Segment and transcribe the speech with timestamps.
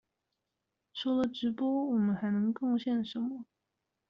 [0.95, 3.45] 除了直播，我們還能貢獻什麼？